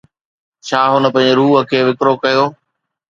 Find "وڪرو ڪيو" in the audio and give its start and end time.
1.87-2.43